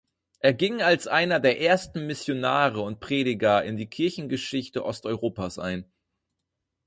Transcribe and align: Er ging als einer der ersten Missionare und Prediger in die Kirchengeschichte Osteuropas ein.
Er 0.39 0.55
ging 0.55 0.81
als 0.81 1.05
einer 1.05 1.39
der 1.39 1.61
ersten 1.61 2.07
Missionare 2.07 2.81
und 2.81 2.99
Prediger 3.01 3.63
in 3.63 3.77
die 3.77 3.85
Kirchengeschichte 3.85 4.83
Osteuropas 4.83 5.59
ein. 5.59 5.85